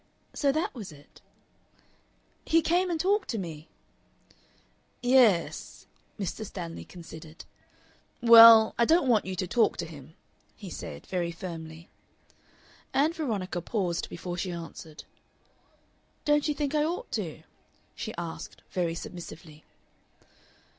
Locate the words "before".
14.09-14.37